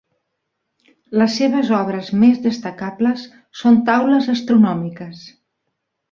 Les 1.21 1.33
seves 1.41 1.67
obres 1.79 2.07
més 2.23 2.39
destacables 2.45 3.25
són 3.59 3.77
taules 3.91 4.31
astronòmiques. 4.35 5.21